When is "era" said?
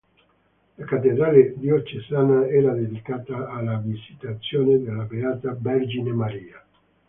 2.47-2.73